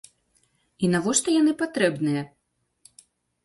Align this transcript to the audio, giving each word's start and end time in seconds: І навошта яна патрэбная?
І 0.87 0.89
навошта 0.93 1.37
яна 1.41 1.53
патрэбная? 1.61 2.21